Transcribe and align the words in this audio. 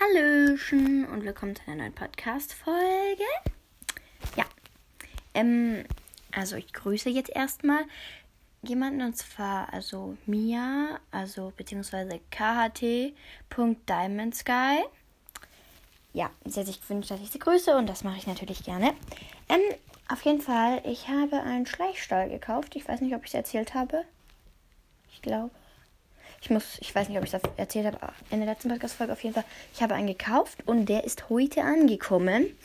Hallöchen 0.00 1.06
und 1.06 1.24
willkommen 1.24 1.56
zu 1.56 1.62
einer 1.66 1.82
neuen 1.82 1.92
Podcast-Folge. 1.92 3.24
Ja, 4.36 4.44
ähm, 5.34 5.84
also 6.30 6.54
ich 6.54 6.72
grüße 6.72 7.10
jetzt 7.10 7.34
erstmal 7.34 7.82
jemanden 8.62 9.02
und 9.02 9.16
zwar 9.16 9.72
also 9.72 10.16
Mia, 10.24 11.00
also 11.10 11.52
beziehungsweise 11.56 12.20
kht.diamondsky. 12.30 14.84
Ja, 16.12 16.30
sie 16.44 16.60
hat 16.60 16.66
sich 16.66 16.80
gewünscht, 16.80 17.10
dass 17.10 17.20
ich 17.20 17.30
sie 17.30 17.40
grüße 17.40 17.76
und 17.76 17.88
das 17.88 18.04
mache 18.04 18.18
ich 18.18 18.28
natürlich 18.28 18.62
gerne. 18.62 18.94
Ähm, 19.48 19.62
auf 20.08 20.22
jeden 20.22 20.42
Fall, 20.42 20.80
ich 20.84 21.08
habe 21.08 21.42
einen 21.42 21.66
Schleichstall 21.66 22.28
gekauft. 22.28 22.76
Ich 22.76 22.86
weiß 22.86 23.00
nicht, 23.00 23.16
ob 23.16 23.24
ich 23.24 23.30
es 23.30 23.34
erzählt 23.34 23.74
habe. 23.74 24.04
Ich 25.12 25.22
glaube. 25.22 25.50
Ich 26.40 26.50
muss, 26.50 26.78
ich 26.80 26.94
weiß 26.94 27.08
nicht, 27.08 27.18
ob 27.18 27.24
ich 27.24 27.30
das 27.30 27.42
erzählt 27.56 27.86
habe 27.86 28.12
in 28.30 28.38
der 28.38 28.48
letzten 28.48 28.68
Podcast-Folge. 28.68 29.12
Auf 29.12 29.22
jeden 29.22 29.34
Fall, 29.34 29.44
ich 29.74 29.82
habe 29.82 29.94
einen 29.94 30.06
gekauft 30.06 30.58
und 30.66 30.86
der 30.86 31.04
ist 31.04 31.28
heute 31.28 31.62
angekommen. 31.62 32.56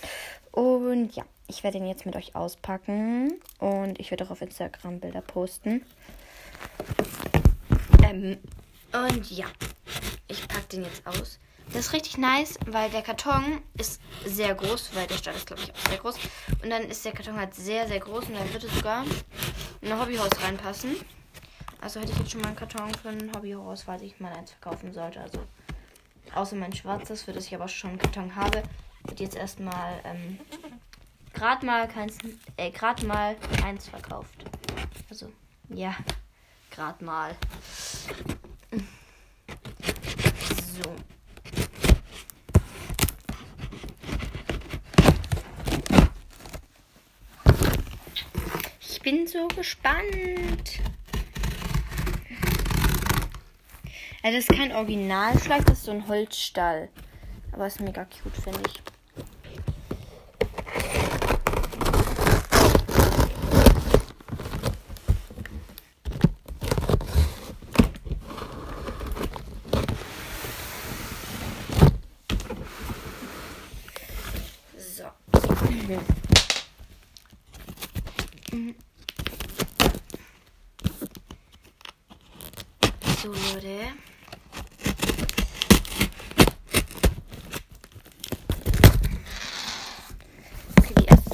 Und 0.52 1.16
ja, 1.16 1.24
ich 1.48 1.64
werde 1.64 1.80
ihn 1.80 1.88
jetzt 1.88 2.06
mit 2.06 2.16
euch 2.16 2.36
auspacken 2.36 3.34
und 3.60 4.00
ich 4.00 4.12
werde 4.12 4.26
auch 4.26 4.32
auf 4.32 4.42
Instagram 4.42 5.00
Bilder 5.00 5.22
posten. 5.22 5.84
Ähm, 8.08 8.38
und 8.92 9.32
ja, 9.32 9.48
ich 10.28 10.48
packe 10.48 10.68
den 10.74 10.84
jetzt 10.84 11.06
aus. 11.08 11.40
Das 11.68 11.88
ist 11.88 11.94
richtig 11.94 12.18
nice, 12.18 12.60
weil 12.68 12.90
der 12.92 13.02
Karton 13.02 13.62
ist 13.78 14.00
sehr 14.26 14.54
groß, 14.54 14.92
weil 14.94 15.08
der 15.08 15.16
Stall 15.16 15.34
ist, 15.34 15.48
glaube 15.48 15.64
ich, 15.64 15.72
auch 15.74 15.90
sehr 15.90 15.98
groß. 15.98 16.16
Und 16.62 16.70
dann 16.70 16.84
ist 16.84 17.04
der 17.04 17.14
Karton 17.14 17.38
halt 17.38 17.56
sehr, 17.56 17.88
sehr 17.88 18.00
groß 18.00 18.26
und 18.26 18.36
dann 18.36 18.54
würde 18.54 18.68
sogar 18.68 19.04
in 19.82 19.92
ein 19.92 20.00
Hobbyhaus 20.00 20.30
reinpassen. 20.44 20.98
Also 21.84 22.00
hätte 22.00 22.14
ich 22.14 22.20
jetzt 22.20 22.32
schon 22.32 22.40
mal 22.40 22.48
einen 22.48 22.56
Karton 22.56 22.94
für 22.96 23.10
ein 23.10 23.30
Hobbyhaus, 23.36 23.84
falls 23.84 24.02
ich 24.04 24.18
mal 24.22 24.32
eins 24.32 24.52
verkaufen 24.52 24.94
sollte. 24.94 25.20
Also 25.20 25.40
außer 26.34 26.56
mein 26.56 26.72
schwarzes, 26.72 27.24
für 27.24 27.34
das 27.34 27.48
ich 27.48 27.54
aber 27.54 27.68
schon 27.68 27.90
einen 27.90 28.00
Karton 28.00 28.34
habe, 28.38 28.64
wird 29.04 29.20
jetzt 29.20 29.36
erstmal 29.36 30.00
ähm, 30.06 30.40
gerade 31.34 31.66
mal 31.66 31.86
keins, 31.90 32.18
äh, 32.56 32.72
gerade 32.72 33.06
mal 33.06 33.36
eins 33.66 33.90
verkauft. 33.90 34.46
Also 35.10 35.30
ja, 35.68 35.94
gerade 36.72 37.04
mal. 37.04 37.36
So. 40.74 40.96
Ich 48.80 49.02
bin 49.02 49.28
so 49.28 49.50
gespannt. 49.50 50.83
Ja, 54.26 54.32
das 54.32 54.46
ist 54.46 54.58
kein 54.58 54.72
Originalschlag, 54.72 55.66
das 55.66 55.80
ist 55.80 55.84
so 55.84 55.92
ein 55.92 56.08
Holzstall. 56.08 56.88
Aber 57.52 57.68
ist 57.68 57.82
mega 57.82 58.06
cute, 58.06 58.38
finde 58.42 58.62
ich. 58.66 58.82
So. 74.78 75.04
So, 83.22 83.32
Leute. 83.54 84.13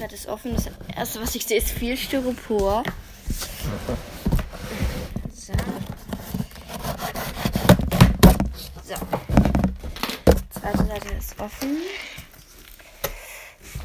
Seite 0.10 0.16
ist 0.16 0.28
offen. 0.28 0.56
Das 0.56 0.68
erste, 0.96 1.22
was 1.22 1.36
ich 1.36 1.46
sehe, 1.46 1.58
ist 1.58 1.70
viel 1.70 1.96
Styropor. 1.96 2.84
So. 5.34 5.54
So. 8.88 8.96
Zweite 10.60 10.86
Seite 10.88 11.10
ist 11.14 11.40
offen. 11.40 11.78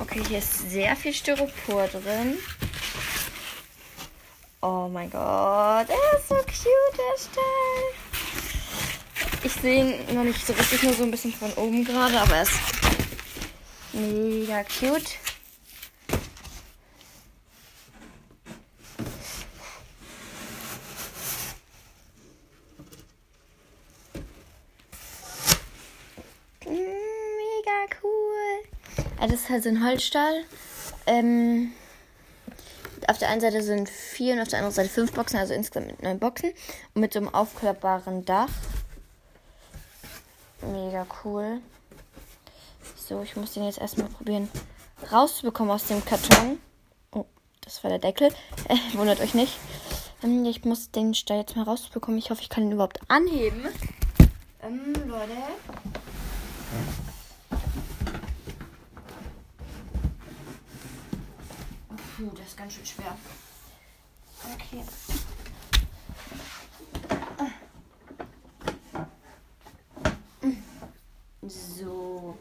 Okay, 0.01 0.23
hier 0.29 0.39
ist 0.39 0.71
sehr 0.71 0.97
viel 0.97 1.13
Styropor 1.13 1.89
drin. 1.89 2.39
Oh 4.63 4.89
mein 4.91 5.11
Gott, 5.11 5.89
er 5.91 6.19
ist 6.19 6.29
so 6.29 6.37
cute, 6.37 6.97
der 6.97 7.19
Stall. 7.21 7.85
Ich 9.43 9.53
sehe 9.53 10.01
ihn 10.09 10.15
noch 10.15 10.25
nicht 10.25 10.47
so 10.47 10.55
richtig, 10.55 10.83
nur 10.85 10.95
so 10.95 11.03
ein 11.03 11.11
bisschen 11.11 11.35
von 11.35 11.53
oben 11.53 11.85
gerade, 11.85 12.19
aber 12.19 12.37
er 12.37 12.43
ist 12.45 12.53
mega 13.93 14.65
cute. 14.65 15.19
Mega 26.67 27.74
cool. 28.03 29.05
Also 29.19 29.35
das 29.35 29.43
ist 29.43 29.51
halt 29.51 29.63
so 29.63 29.69
ein 29.69 29.85
Holzstall. 29.85 30.45
Ähm, 31.07 31.73
auf 33.09 33.19
der 33.19 33.29
einen 33.29 33.41
Seite 33.41 33.63
sind 33.63 33.89
vier 33.89 34.35
und 34.35 34.41
auf 34.41 34.49
der 34.49 34.59
anderen 34.59 34.75
Seite 34.75 34.89
fünf 34.89 35.13
Boxen, 35.13 35.39
also 35.39 35.55
insgesamt 35.55 36.03
neun 36.03 36.19
Boxen. 36.19 36.53
Und 36.95 37.01
mit 37.01 37.13
so 37.13 37.21
einem 37.21 37.29
aufklappbaren 37.35 38.25
Dach. 38.25 38.49
Mega 40.63 41.07
cool. 41.25 41.61
So, 42.97 43.23
ich 43.23 43.37
muss 43.37 43.53
den 43.53 43.65
jetzt 43.65 43.79
erstmal 43.79 44.09
probieren 44.09 44.49
rauszubekommen 45.13 45.73
aus 45.73 45.87
dem 45.87 46.05
Karton. 46.05 46.59
Oh, 47.13 47.27
das 47.61 47.83
war 47.85 47.91
der 47.91 47.99
Deckel. 47.99 48.29
Äh, 48.69 48.77
wundert 48.97 49.21
euch 49.21 49.35
nicht. 49.35 49.59
Ähm, 50.23 50.45
ich 50.47 50.65
muss 50.65 50.91
den 50.91 51.15
Stall 51.15 51.39
jetzt 51.39 51.57
mal 51.57 51.65
rausbekommen. 51.65 52.19
Ich 52.19 52.31
hoffe, 52.31 52.43
ich 52.43 52.49
kann 52.49 52.65
ihn 52.65 52.73
überhaupt 52.73 53.01
anheben. 53.09 53.67
Ähm, 54.63 54.95
Leute. 55.07 55.33
Puh, 62.17 62.31
das 62.37 62.47
ist 62.47 62.57
ganz 62.57 62.75
schön 62.75 62.87
schwer. 62.87 63.19
Okay. 64.55 64.85
So. 71.47 72.39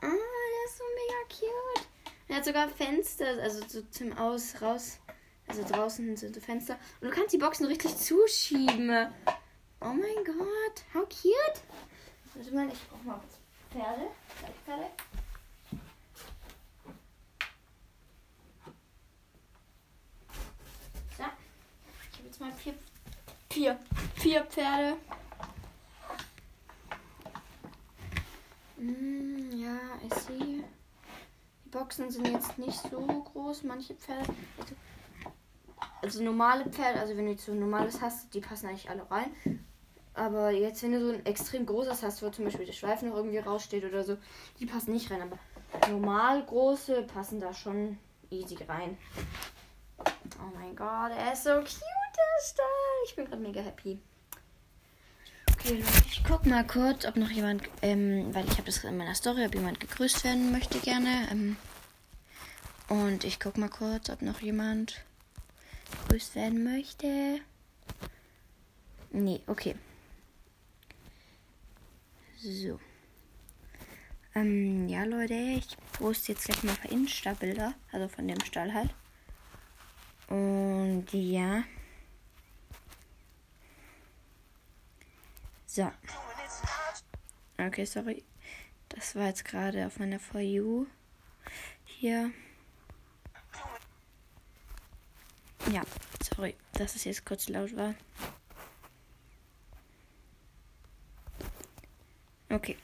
Ah, 0.00 0.06
der 0.06 0.64
ist 0.66 0.78
so 0.78 0.84
mega 0.94 1.20
cute. 1.28 1.88
Er 2.28 2.36
hat 2.36 2.44
sogar 2.44 2.68
Fenster, 2.68 3.42
also 3.42 3.66
so 3.66 3.82
zum 3.90 4.16
Aus, 4.18 4.60
raus. 4.60 4.98
Also 5.46 5.64
draußen 5.64 6.16
sind 6.16 6.34
so 6.34 6.40
Fenster. 6.40 6.78
Und 7.00 7.08
du 7.08 7.14
kannst 7.14 7.32
die 7.32 7.38
Boxen 7.38 7.66
richtig 7.66 7.96
zuschieben. 7.96 9.08
Oh 9.80 9.86
mein 9.92 10.24
Gott, 10.24 10.84
how 10.94 11.08
cute. 11.08 11.62
Warte 12.34 12.54
mal, 12.54 12.68
ich 12.68 12.88
brauch 12.88 13.02
mal 13.04 13.20
Pferde. 13.70 14.10
Pferde. 14.64 14.90
So. 21.18 21.24
Ich 22.10 22.18
habe 22.18 22.26
jetzt 22.26 22.31
mal 22.42 22.52
vier, 22.52 22.74
vier, 23.50 23.78
vier 24.16 24.44
Pferde. 24.44 24.96
Mm, 28.76 29.52
ja, 29.52 29.78
ich 30.04 30.14
sehe. 30.14 30.64
Die 31.64 31.68
Boxen 31.70 32.10
sind 32.10 32.26
jetzt 32.26 32.58
nicht 32.58 32.80
so 32.90 33.00
groß. 33.00 33.62
Manche 33.62 33.94
Pferde. 33.94 34.34
Also, 34.58 34.74
also 36.02 36.24
normale 36.24 36.68
Pferde, 36.68 36.98
also 37.00 37.16
wenn 37.16 37.26
du 37.26 37.32
jetzt 37.32 37.46
so 37.46 37.52
ein 37.52 37.60
normales 37.60 38.00
hast, 38.00 38.34
die 38.34 38.40
passen 38.40 38.66
eigentlich 38.66 38.90
alle 38.90 39.08
rein. 39.08 39.30
Aber 40.14 40.50
jetzt, 40.50 40.82
wenn 40.82 40.92
du 40.92 41.00
so 41.00 41.12
ein 41.12 41.24
extrem 41.24 41.64
großes 41.64 42.02
hast, 42.02 42.22
wo 42.22 42.28
zum 42.28 42.44
Beispiel 42.44 42.66
der 42.66 42.72
Schweif 42.72 43.02
noch 43.02 43.16
irgendwie 43.16 43.38
raussteht 43.38 43.84
oder 43.84 44.02
so, 44.02 44.18
die 44.58 44.66
passen 44.66 44.92
nicht 44.92 45.10
rein. 45.10 45.22
Aber 45.22 45.38
normal 45.88 46.44
große 46.44 47.04
passen 47.04 47.40
da 47.40 47.54
schon 47.54 47.98
easy 48.30 48.58
rein. 48.64 48.98
Oh 50.38 50.58
mein 50.58 50.74
Gott, 50.74 51.12
er 51.16 51.32
ist 51.32 51.44
so 51.44 51.60
cute, 51.60 52.01
Stall. 52.42 52.66
Ich 53.06 53.16
bin 53.16 53.24
gerade 53.24 53.42
mega 53.42 53.60
happy. 53.60 54.00
Okay, 55.52 55.74
Leute, 55.74 56.04
ich 56.10 56.24
guck 56.24 56.44
mal 56.46 56.66
kurz, 56.66 57.04
ob 57.04 57.16
noch 57.16 57.30
jemand, 57.30 57.62
ähm, 57.82 58.34
weil 58.34 58.44
ich 58.46 58.52
habe 58.52 58.64
das 58.64 58.82
in 58.82 58.96
meiner 58.96 59.14
Story, 59.14 59.44
ob 59.44 59.54
jemand 59.54 59.78
gegrüßt 59.78 60.24
werden 60.24 60.50
möchte 60.50 60.80
gerne. 60.80 61.28
Ähm, 61.30 61.56
und 62.88 63.24
ich 63.24 63.38
guck 63.38 63.58
mal 63.58 63.68
kurz, 63.68 64.10
ob 64.10 64.22
noch 64.22 64.40
jemand 64.40 65.04
gegrüßt 66.02 66.34
werden 66.34 66.64
möchte. 66.64 67.40
Nee, 69.10 69.40
okay. 69.46 69.76
So. 72.40 72.80
Ähm, 74.34 74.88
ja, 74.88 75.04
Leute, 75.04 75.34
ich 75.34 75.76
poste 75.92 76.32
jetzt 76.32 76.46
gleich 76.46 76.62
mal 76.64 76.74
für 76.74 76.88
Insta-Bilder, 76.88 77.74
also 77.92 78.08
von 78.08 78.26
dem 78.26 78.40
Stall 78.40 78.74
halt. 78.74 78.90
Und 80.28 81.06
ja. 81.12 81.62
So. 85.74 85.90
Okay, 87.56 87.86
sorry. 87.86 88.22
Das 88.90 89.16
war 89.16 89.28
jetzt 89.28 89.46
gerade 89.46 89.86
auf 89.86 89.98
meiner 89.98 90.20
For 90.20 90.42
You. 90.42 90.84
Hier. 91.86 92.30
Ja, 95.70 95.80
sorry, 96.22 96.56
dass 96.74 96.94
es 96.94 97.04
jetzt 97.04 97.24
kurz 97.24 97.48
laut 97.48 97.74
war. 97.74 97.94
Okay. 102.50 102.76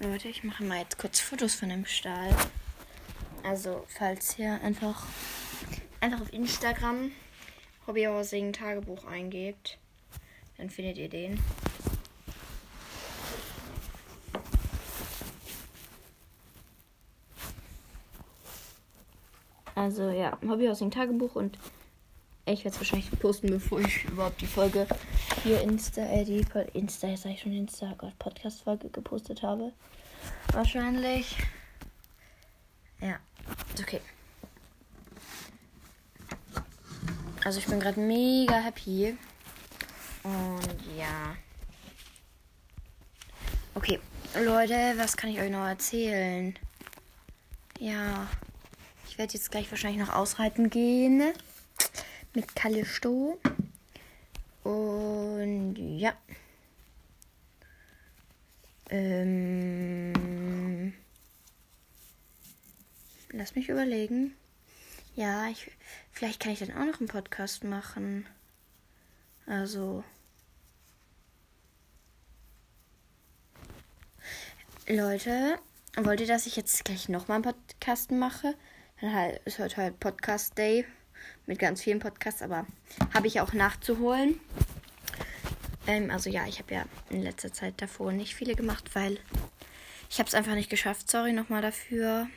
Leute, 0.00 0.26
ich 0.26 0.42
mache 0.42 0.64
mal 0.64 0.80
jetzt 0.80 0.98
kurz 0.98 1.20
Fotos 1.20 1.54
von 1.54 1.68
dem 1.68 1.86
Stahl. 1.86 2.36
Also, 3.44 3.86
falls 3.86 4.36
ihr 4.36 4.60
einfach, 4.62 5.06
einfach 6.00 6.22
auf 6.22 6.32
Instagram 6.32 7.12
Hobbyhousing 7.86 8.52
Tagebuch 8.52 9.04
eingebt, 9.04 9.78
dann 10.56 10.70
findet 10.70 10.98
ihr 10.98 11.08
den. 11.08 11.40
Also 19.86 20.10
ja, 20.10 20.36
Hobbyhousing 20.42 20.90
Tagebuch 20.90 21.36
und 21.36 21.56
ich 22.44 22.64
werde 22.64 22.70
es 22.70 22.80
wahrscheinlich 22.80 23.08
posten, 23.20 23.50
bevor 23.50 23.78
ich 23.78 24.04
überhaupt 24.06 24.40
die 24.40 24.46
Folge 24.48 24.84
hier 25.44 25.60
Insta, 25.60 26.00
äh, 26.00 26.24
die 26.24 26.44
Insta, 26.72 27.06
jetzt 27.06 27.22
sag 27.22 27.30
ich 27.30 27.40
schon 27.42 27.52
Insta, 27.52 27.94
Gott, 27.96 28.18
Podcast-Folge 28.18 28.88
gepostet 28.88 29.44
habe. 29.44 29.72
Wahrscheinlich. 30.50 31.36
Ja, 33.00 33.20
okay. 33.80 34.00
Also 37.44 37.60
ich 37.60 37.66
bin 37.66 37.78
gerade 37.78 38.00
mega 38.00 38.56
happy. 38.56 39.16
Und 40.24 40.98
ja. 40.98 41.36
Okay, 43.76 44.00
Leute, 44.34 44.94
was 44.96 45.16
kann 45.16 45.30
ich 45.30 45.38
euch 45.38 45.50
noch 45.52 45.64
erzählen? 45.64 46.58
Ja. 47.78 48.26
Ich 49.08 49.18
werde 49.18 49.34
jetzt 49.34 49.50
gleich 49.50 49.70
wahrscheinlich 49.70 50.04
noch 50.04 50.14
ausreiten 50.14 50.70
gehen. 50.70 51.22
Mit 52.34 52.54
Callisto. 52.54 53.40
Und 54.62 55.76
ja. 55.76 56.12
Ähm, 58.90 60.12
lass 63.30 63.54
mich 63.54 63.68
überlegen. 63.68 64.34
Ja, 65.14 65.48
ich, 65.48 65.70
vielleicht 66.12 66.40
kann 66.40 66.52
ich 66.52 66.58
dann 66.58 66.72
auch 66.72 66.84
noch 66.84 67.00
einen 67.00 67.08
Podcast 67.08 67.64
machen. 67.64 68.26
Also. 69.46 70.04
Leute, 74.88 75.58
wollt 75.96 76.20
ihr, 76.20 76.26
dass 76.26 76.46
ich 76.46 76.56
jetzt 76.56 76.84
gleich 76.84 77.08
nochmal 77.08 77.36
einen 77.36 77.54
Podcast 77.54 78.10
mache? 78.10 78.54
Dann 79.00 79.12
halt, 79.12 79.40
ist 79.44 79.58
heute 79.58 79.76
halt 79.76 80.00
Podcast 80.00 80.56
Day 80.56 80.86
mit 81.46 81.58
ganz 81.58 81.82
vielen 81.82 81.98
Podcasts, 81.98 82.42
aber 82.42 82.66
habe 83.12 83.26
ich 83.26 83.40
auch 83.40 83.52
nachzuholen. 83.52 84.40
Ähm, 85.86 86.10
also 86.10 86.30
ja, 86.30 86.46
ich 86.46 86.58
habe 86.58 86.74
ja 86.74 86.84
in 87.10 87.22
letzter 87.22 87.52
Zeit 87.52 87.74
davor 87.78 88.12
nicht 88.12 88.34
viele 88.34 88.54
gemacht, 88.54 88.94
weil 88.94 89.18
ich 90.10 90.18
habe 90.18 90.28
es 90.28 90.34
einfach 90.34 90.54
nicht 90.54 90.70
geschafft. 90.70 91.10
Sorry 91.10 91.32
nochmal 91.32 91.62
dafür. 91.62 92.28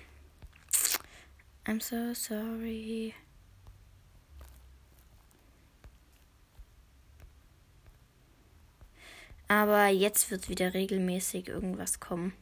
I'm 1.65 1.81
so 1.81 2.13
sorry. 2.13 3.13
Aber 9.47 9.87
jetzt 9.87 10.29
wird 10.29 10.47
wieder 10.49 10.73
regelmäßig 10.73 11.47
irgendwas 11.47 11.99
kommen. 11.99 12.33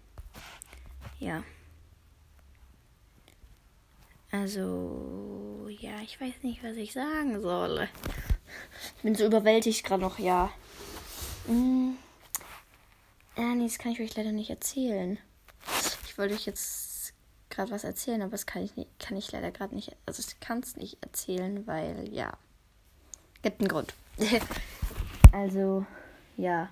Ja. 1.20 1.44
Also, 4.32 5.68
ja, 5.80 6.02
ich 6.04 6.20
weiß 6.20 6.44
nicht, 6.44 6.64
was 6.64 6.76
ich 6.76 6.94
sagen 6.94 7.42
soll. 7.42 7.88
Ich 8.98 9.04
bin 9.04 9.16
so 9.16 9.26
überwältigt 9.26 9.86
gerade 9.86 10.02
noch, 10.02 10.20
ja. 10.20 10.52
Hm. 11.46 11.98
Ja, 13.38 13.56
nee, 13.56 13.66
das 13.66 13.78
kann 13.78 13.94
ich 13.94 14.02
euch 14.02 14.16
leider 14.16 14.32
nicht 14.32 14.50
erzählen. 14.50 15.18
Ich 16.06 16.18
wollte 16.18 16.34
euch 16.34 16.46
jetzt 16.46 17.14
gerade 17.50 17.72
was 17.72 17.86
erzählen, 17.86 18.22
aber 18.22 18.32
das 18.32 18.46
kann 18.46 18.64
ich, 18.64 18.76
nicht, 18.76 18.90
kann 19.00 19.18
ich 19.18 19.32
leider 19.32 19.52
gerade 19.52 19.76
nicht. 19.76 19.96
Also, 20.06 20.22
ich 20.28 20.40
kann 20.42 20.60
es 20.60 20.76
nicht 20.76 20.98
erzählen, 21.02 21.66
weil, 21.66 22.10
ja. 22.14 22.38
Gibt 23.44 23.62
einen 23.62 23.70
Grund. 23.70 23.94
also, 25.32 25.86
ja. 26.36 26.70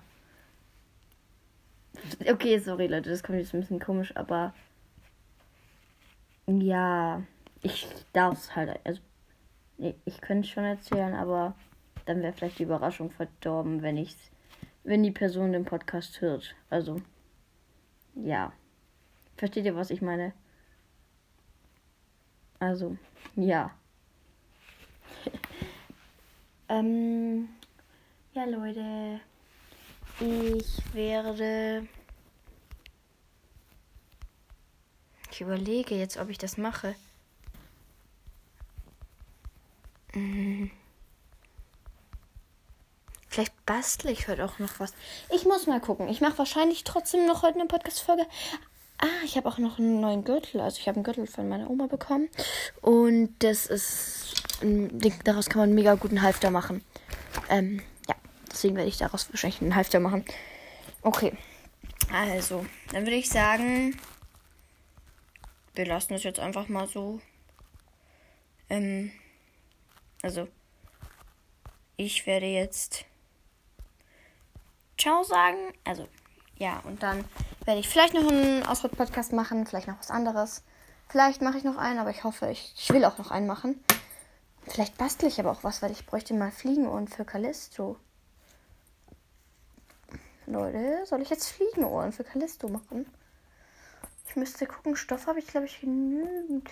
Okay, 2.28 2.58
sorry, 2.58 2.86
Leute, 2.86 3.08
das 3.08 3.22
kommt 3.22 3.38
jetzt 3.38 3.54
ein 3.54 3.60
bisschen 3.60 3.80
komisch, 3.80 4.14
aber. 4.14 4.52
Ja 6.46 7.22
ich 7.66 7.88
darf 8.12 8.34
es 8.34 8.54
halt, 8.54 8.78
also 8.84 9.00
ich 9.78 10.20
könnte 10.20 10.46
es 10.46 10.52
schon 10.52 10.64
erzählen, 10.64 11.14
aber 11.14 11.54
dann 12.06 12.22
wäre 12.22 12.32
vielleicht 12.32 12.58
die 12.58 12.62
Überraschung 12.62 13.10
verdorben, 13.10 13.82
wenn 13.82 13.96
ich 13.96 14.16
wenn 14.84 15.02
die 15.02 15.10
Person 15.10 15.52
den 15.52 15.64
Podcast 15.64 16.20
hört. 16.20 16.54
Also, 16.70 17.02
ja. 18.14 18.52
Versteht 19.36 19.66
ihr, 19.66 19.74
was 19.74 19.90
ich 19.90 20.00
meine? 20.00 20.32
Also, 22.60 22.96
ja. 23.34 23.72
ähm, 26.68 27.48
ja, 28.32 28.44
Leute. 28.44 29.20
Ich 30.20 30.94
werde. 30.94 31.86
Ich 35.32 35.40
überlege 35.40 35.96
jetzt, 35.96 36.16
ob 36.16 36.30
ich 36.30 36.38
das 36.38 36.56
mache. 36.56 36.94
Mhm. 40.16 40.70
Vielleicht 43.28 43.66
bastle 43.66 44.10
ich 44.10 44.28
heute 44.28 44.46
auch 44.46 44.58
noch 44.58 44.80
was. 44.80 44.94
Ich 45.34 45.44
muss 45.44 45.66
mal 45.66 45.80
gucken. 45.80 46.08
Ich 46.08 46.22
mache 46.22 46.38
wahrscheinlich 46.38 46.84
trotzdem 46.84 47.26
noch 47.26 47.42
heute 47.42 47.60
eine 47.60 47.68
Podcast-Folge. 47.68 48.24
Ah, 48.96 49.24
ich 49.26 49.36
habe 49.36 49.46
auch 49.46 49.58
noch 49.58 49.78
einen 49.78 50.00
neuen 50.00 50.24
Gürtel. 50.24 50.62
Also 50.62 50.78
ich 50.80 50.88
habe 50.88 50.96
einen 50.96 51.04
Gürtel 51.04 51.26
von 51.26 51.48
meiner 51.48 51.68
Oma 51.68 51.86
bekommen. 51.86 52.30
Und 52.80 53.34
das 53.40 53.66
ist 53.66 54.42
daraus 55.24 55.50
kann 55.50 55.58
man 55.58 55.68
einen 55.68 55.74
mega 55.74 55.96
guten 55.96 56.22
Halfter 56.22 56.50
machen. 56.50 56.82
Ähm, 57.50 57.82
ja, 58.08 58.14
deswegen 58.50 58.76
werde 58.76 58.88
ich 58.88 58.96
daraus 58.96 59.28
wahrscheinlich 59.28 59.60
einen 59.60 59.76
Halfter 59.76 60.00
machen. 60.00 60.24
Okay. 61.02 61.36
Also, 62.10 62.64
dann 62.90 63.02
würde 63.02 63.16
ich 63.16 63.28
sagen, 63.28 63.98
wir 65.74 65.84
lassen 65.84 66.14
es 66.14 66.22
jetzt 66.22 66.40
einfach 66.40 66.68
mal 66.68 66.88
so. 66.88 67.20
Ähm, 68.70 69.12
also, 70.26 70.48
ich 71.96 72.26
werde 72.26 72.46
jetzt 72.46 73.04
Ciao 74.98 75.22
sagen. 75.22 75.72
Also, 75.84 76.08
ja, 76.56 76.80
und 76.80 77.00
dann 77.04 77.24
werde 77.64 77.78
ich 77.78 77.88
vielleicht 77.88 78.12
noch 78.12 78.28
einen 78.28 78.66
Ausdruck-Podcast 78.66 79.32
machen, 79.32 79.68
vielleicht 79.68 79.86
noch 79.86 80.00
was 80.00 80.10
anderes. 80.10 80.64
Vielleicht 81.08 81.42
mache 81.42 81.58
ich 81.58 81.62
noch 81.62 81.76
einen, 81.76 82.00
aber 82.00 82.10
ich 82.10 82.24
hoffe, 82.24 82.50
ich, 82.50 82.74
ich 82.76 82.92
will 82.92 83.04
auch 83.04 83.18
noch 83.18 83.30
einen 83.30 83.46
machen. 83.46 83.84
Vielleicht 84.66 84.98
bastle 84.98 85.28
ich 85.28 85.38
aber 85.38 85.52
auch 85.52 85.62
was, 85.62 85.80
weil 85.80 85.92
ich 85.92 86.06
bräuchte 86.06 86.34
mal 86.34 86.50
Fliegenohren 86.50 87.06
für 87.06 87.24
Callisto. 87.24 87.96
Leute, 90.46 91.06
soll 91.06 91.22
ich 91.22 91.30
jetzt 91.30 91.50
Fliegenohren 91.50 92.10
für 92.10 92.24
Callisto 92.24 92.66
machen? 92.66 93.06
Ich 94.28 94.34
müsste 94.34 94.66
gucken, 94.66 94.96
Stoff 94.96 95.28
habe 95.28 95.38
ich, 95.38 95.46
glaube 95.46 95.66
ich, 95.66 95.80
genügend. 95.80 96.68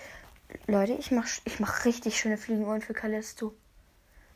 Leute, 0.67 0.93
ich 0.93 1.11
mache 1.11 1.41
ich 1.45 1.59
mach 1.59 1.85
richtig 1.85 2.19
schöne 2.19 2.37
Fliegenohren 2.37 2.81
für 2.81 2.93
Callisto. 2.93 3.53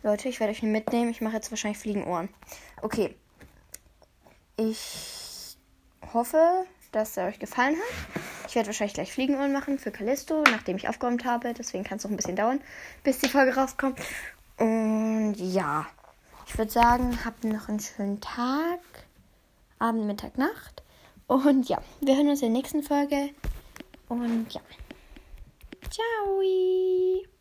Leute, 0.03 0.29
ich 0.29 0.39
werde 0.39 0.51
euch 0.51 0.63
mitnehmen. 0.63 1.11
Ich 1.11 1.21
mache 1.21 1.35
jetzt 1.35 1.51
wahrscheinlich 1.51 1.79
Fliegenohren. 1.79 2.29
Okay. 2.81 3.15
Ich 4.55 5.57
hoffe, 6.13 6.65
dass 6.91 7.17
er 7.17 7.27
euch 7.27 7.39
gefallen 7.39 7.75
hat. 7.75 8.21
Ich 8.47 8.55
werde 8.55 8.67
wahrscheinlich 8.67 8.93
gleich 8.93 9.11
Fliegenohren 9.11 9.53
machen 9.53 9.77
für 9.77 9.91
Callisto, 9.91 10.43
nachdem 10.43 10.77
ich 10.77 10.87
aufgeräumt 10.87 11.25
habe. 11.25 11.53
Deswegen 11.53 11.83
kann 11.83 11.97
es 11.97 12.03
noch 12.03 12.11
ein 12.11 12.17
bisschen 12.17 12.35
dauern, 12.35 12.61
bis 13.03 13.19
die 13.19 13.29
Folge 13.29 13.55
rauskommt. 13.55 13.99
Und 14.57 15.35
ja, 15.35 15.85
ich 16.47 16.57
würde 16.57 16.71
sagen, 16.71 17.23
habt 17.23 17.43
noch 17.43 17.69
einen 17.69 17.79
schönen 17.79 18.21
Tag. 18.21 18.79
Abend, 19.77 20.05
Mittag, 20.05 20.37
Nacht. 20.37 20.83
Und 21.27 21.69
ja, 21.69 21.81
wir 22.01 22.15
hören 22.15 22.29
uns 22.29 22.41
in 22.41 22.51
der 22.51 22.61
nächsten 22.61 22.83
Folge. 22.83 23.29
Und 24.07 24.51
ja. 24.51 24.61
Ciao! 25.87 27.38